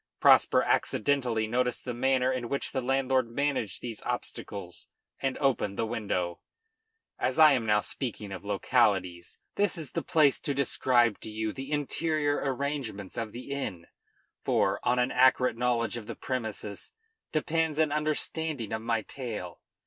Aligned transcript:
Prosper 0.19 0.63
accidentally 0.63 1.45
noticed 1.45 1.85
the 1.85 1.93
manner 1.93 2.31
in 2.31 2.49
which 2.49 2.71
the 2.71 2.81
landlord 2.81 3.29
managed 3.29 3.83
these 3.83 4.01
obstacles 4.01 4.87
and 5.19 5.37
opened 5.37 5.77
the 5.77 5.85
window. 5.85 6.39
As 7.19 7.37
I 7.37 7.51
am 7.53 7.67
now 7.67 7.81
speaking 7.81 8.31
of 8.31 8.43
localities, 8.43 9.39
this 9.57 9.77
is 9.77 9.91
the 9.91 10.01
place 10.01 10.39
to 10.39 10.55
describe 10.55 11.19
to 11.19 11.29
you 11.29 11.53
the 11.53 11.71
interior 11.71 12.37
arrangements 12.37 13.15
of 13.15 13.31
the 13.31 13.51
inn; 13.51 13.85
for, 14.43 14.79
on 14.81 14.97
an 14.97 15.11
accurate 15.11 15.55
knowledge 15.55 15.97
of 15.97 16.07
the 16.07 16.15
premises 16.15 16.93
depends 17.31 17.77
an 17.77 17.91
understanding 17.91 18.73
of 18.73 18.81
my 18.81 19.03
tale. 19.03 19.61